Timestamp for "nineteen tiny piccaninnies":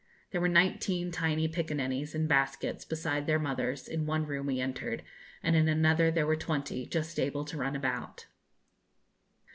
0.49-2.15